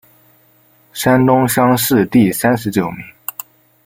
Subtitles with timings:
[0.93, 3.05] 山东乡试第三十九名。